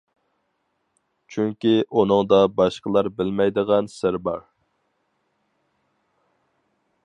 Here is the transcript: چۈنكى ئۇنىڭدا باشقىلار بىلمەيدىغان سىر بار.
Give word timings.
چۈنكى 1.33 1.73
ئۇنىڭدا 1.89 2.39
باشقىلار 2.61 3.11
بىلمەيدىغان 3.19 3.93
سىر 3.99 4.19
بار. 4.29 4.43